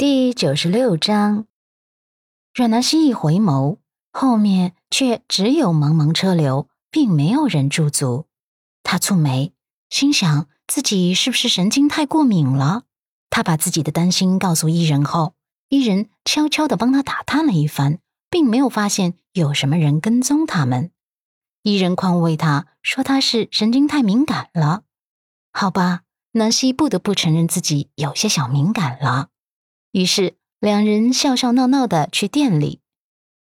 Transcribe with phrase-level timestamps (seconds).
[0.00, 1.44] 第九十六章，
[2.54, 3.76] 阮南希一回眸，
[4.10, 8.24] 后面却只有茫茫车流，并没有人驻足。
[8.82, 9.52] 他蹙眉，
[9.90, 12.84] 心想自己是不是神经太过敏了？
[13.28, 15.34] 他把自己的担心告诉伊人后，
[15.68, 17.98] 伊人悄悄地帮他打探了一番，
[18.30, 20.92] 并没有发现有什么人跟踪他们。
[21.62, 24.84] 伊人宽慰他说他是神经太敏感了。
[25.52, 29.28] 好吧，南希不得不承认自己有些小敏感了。
[29.92, 32.80] 于是两人笑笑闹闹的去店里，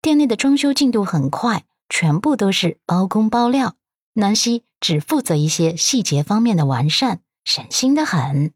[0.00, 3.74] 店内的装修进度很快，全部都是包工包料。
[4.14, 8.52] 南希只负责一些细节方面的完善，省心的很。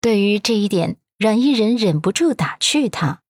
[0.00, 3.22] 对于这一点，阮一人忍不住打趣他：“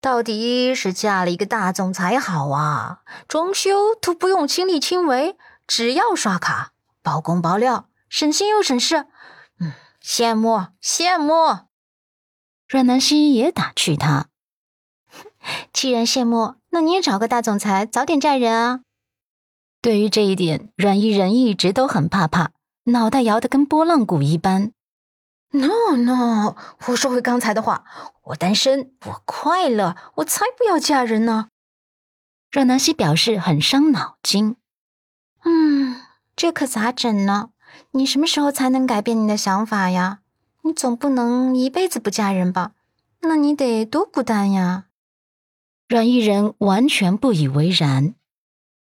[0.00, 3.02] 到底是嫁了一个大总裁好啊！
[3.26, 9.06] 装修都不用亲力亲为，只要刷卡，包工包料，省心又省事。
[9.58, 11.69] 嗯，羡慕羡慕。”
[12.70, 14.28] 阮南希也打趣他
[15.74, 18.82] ：“既然羡慕，那你也找个大总裁，早点嫁人啊！”
[19.82, 22.52] 对于这一点，阮依人一直都很怕怕，
[22.84, 24.70] 脑袋摇得跟拨浪鼓一般。
[25.50, 26.54] No No，
[26.86, 27.84] 我说回刚才的话，
[28.22, 31.48] 我单身，我快乐，我才不要嫁人呢。
[32.52, 34.54] 阮南希表示很伤脑筋。
[35.42, 36.00] 嗯，
[36.36, 37.50] 这可咋整呢？
[37.90, 40.19] 你什么时候才能改变你的想法呀？
[40.62, 42.72] 你总不能一辈子不嫁人吧？
[43.22, 44.86] 那你得多孤单呀！
[45.88, 48.14] 阮依人完全不以为然。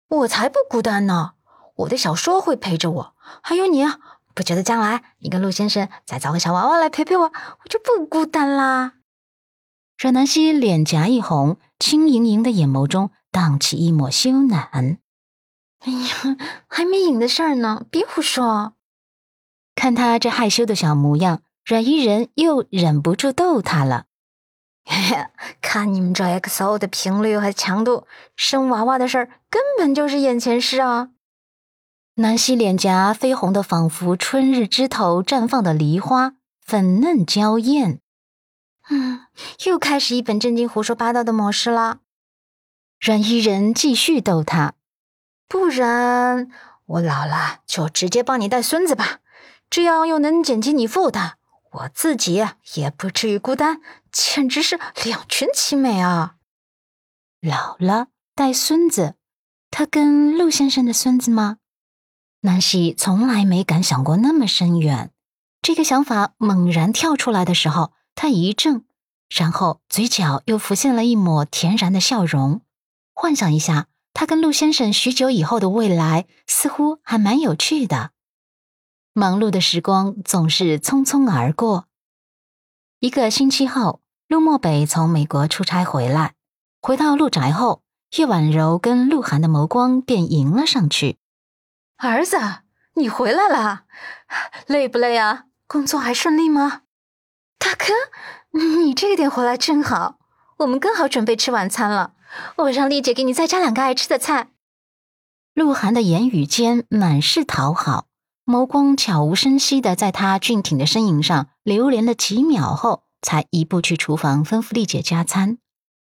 [0.07, 1.33] 我才不孤单呢！
[1.75, 3.99] 我的小说会陪着我，还有你啊，
[4.35, 8.93] 不觉得将来你跟陆先生再找个小娃娃来陪陪我，我就不孤单啦？
[9.97, 14.97] 阮南希脸颊一红，轻盈盈的眼眸中荡起一抹羞赧。
[15.79, 18.73] 哎呀，还没影的事儿呢，别胡说！
[19.75, 21.41] 看他这害羞的小模样。
[21.63, 24.05] 阮依人又忍不住逗他了，
[25.61, 31.09] 看你们这 XO 的频率和强度，生娃娃的事儿根本就是眼前事啊！
[32.15, 37.99] 南希脸颊绯红的，仿佛春日枝头绽放的梨花，粉嫩娇艳。
[38.89, 39.27] 嗯，
[39.65, 41.99] 又开始一本正经胡说八道的模式了。
[42.99, 44.73] 阮依人继续逗他，
[45.47, 46.49] 不然
[46.85, 49.19] 我老了就直接帮你带孙子吧，
[49.69, 51.37] 这样又能减轻你负担。
[51.71, 56.35] 我自己也不至于孤单，简直是两全其美啊！
[57.41, 59.15] 老了带孙子，
[59.69, 61.57] 他跟陆先生的孙子吗？
[62.41, 65.11] 南希从来没敢想过那么深远。
[65.61, 68.83] 这个想法猛然跳出来的时候，他一怔，
[69.29, 72.61] 然后嘴角又浮现了一抹恬然的笑容。
[73.13, 78.11] 幻想一下，他跟陆先生许久以后的未来，似乎还蛮有趣的。
[79.13, 81.87] 忙碌的时光总是匆匆而过。
[82.99, 86.35] 一个星期后，陆漠北从美国出差回来，
[86.81, 87.83] 回到陆宅后，
[88.15, 91.17] 叶婉柔跟鹿晗的眸光便迎了上去。
[91.97, 92.37] 儿子，
[92.95, 93.83] 你回来啦，
[94.67, 95.45] 累不累啊？
[95.67, 96.83] 工作还顺利吗？
[97.57, 97.93] 大哥，
[98.51, 100.19] 你这个点回来正好，
[100.59, 102.13] 我们刚好准备吃晚餐了。
[102.55, 104.51] 我让丽姐给你再加两个爱吃的菜。
[105.53, 108.07] 鹿晗的言语间满是讨好。
[108.51, 115.57] 眸光悄无声息的在他俊挺的身影上流连了几秒后，才一步去厨房吩咐丽姐加餐。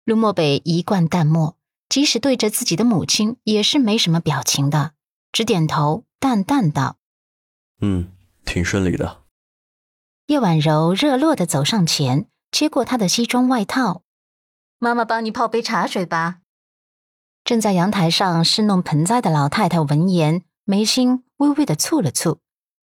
[0.04, 1.56] 陆漠北一贯淡漠，
[1.88, 4.94] 即使对着自己的母亲也是没什么表情的，
[5.30, 6.97] 只点头，淡淡道
[7.80, 8.10] ：“嗯，
[8.44, 9.22] 挺顺利的。”
[10.26, 14.03] 叶婉柔热络的走上前，接过他的西装外套
[14.80, 16.41] ：“妈妈帮你泡杯茶水吧。”
[17.44, 21.22] 正在阳台上侍弄盆栽的老太太闻言，眉心。
[21.42, 22.38] 微微的蹙了蹙，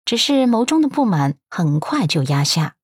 [0.05, 2.75] 只是眸中的不满很快就压下。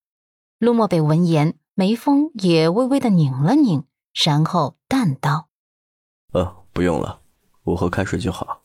[0.60, 5.48] 陆漠北闻言，眉峰也微微的拧了拧，然后淡道
[6.34, 7.22] ：“呃，不用了，
[7.64, 8.64] 我喝开水就好。”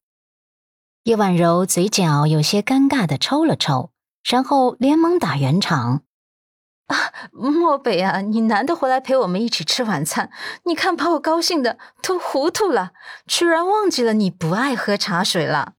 [1.05, 3.93] 叶婉柔嘴角有些尴尬的抽了抽，
[4.25, 6.03] 然后连忙打圆场
[6.89, 6.97] ：“啊，
[7.31, 10.33] 漠北啊，你难得回来陪我们一起吃晚餐，
[10.65, 12.95] 你看把我高兴的都糊涂了，
[13.29, 15.75] 居然忘记了你不爱喝茶水了。”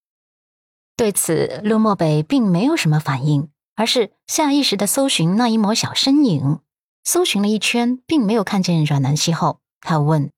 [0.97, 6.59] 对此，陆漠北并没有什么反应，而是下意识的搜寻那一抹小身影。
[7.03, 10.31] 搜寻了一圈，并没有看见阮南希后，他问：“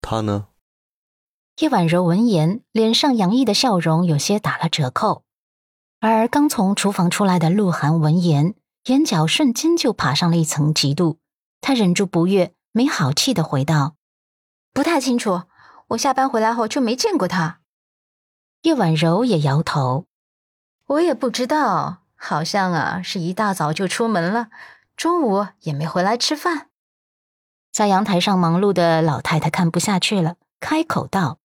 [0.00, 0.46] 他呢？”
[1.60, 5.24] 叶婉柔闻言，脸上洋溢的笑容有些打了折扣。
[5.98, 8.54] 而刚从厨房出来的鹿晗闻言，
[8.86, 11.16] 眼角瞬间就爬上了一层嫉妒。
[11.60, 13.96] 他忍住不悦，没好气的回道
[14.72, 15.42] ：“不太清楚，
[15.88, 17.59] 我下班回来后就没见过他。”
[18.62, 20.04] 叶婉柔也摇头，
[20.86, 24.50] 我也不知道，好像啊是一大早就出门了，
[24.94, 26.68] 中午也没回来吃饭。
[27.72, 31.38] 在阳台上忙碌的老太太看不下去了，开口道：“